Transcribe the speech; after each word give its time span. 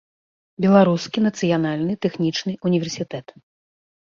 Беларускі 0.63 1.23
нацыянальны 1.27 1.93
тэхнічны 2.07 2.51
ўніверсітэт. 2.69 3.27